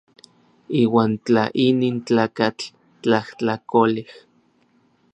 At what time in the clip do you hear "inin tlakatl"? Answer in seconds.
1.65-2.65